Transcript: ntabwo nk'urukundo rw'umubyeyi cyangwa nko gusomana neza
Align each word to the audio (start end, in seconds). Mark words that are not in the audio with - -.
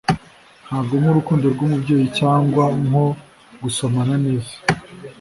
ntabwo 0.65 0.93
nk'urukundo 1.01 1.45
rw'umubyeyi 1.53 2.07
cyangwa 2.19 2.63
nko 2.85 3.05
gusomana 3.63 4.13
neza 4.25 4.55